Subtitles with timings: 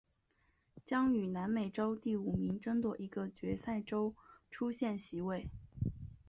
[0.83, 4.15] 将与南美洲第五名争夺一个决赛周
[4.49, 5.47] 出线席位。